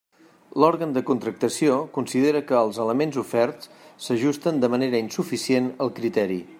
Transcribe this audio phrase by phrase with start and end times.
[0.61, 3.71] L'òrgan de contractació considera que els elements oferts
[4.07, 6.45] s'ajusten de manera insuficient al criteri.